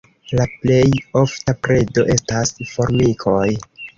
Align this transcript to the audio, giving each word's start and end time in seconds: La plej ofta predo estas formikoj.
La 0.37 0.45
plej 0.61 0.87
ofta 1.19 1.53
predo 1.67 2.05
estas 2.15 2.55
formikoj. 2.73 3.47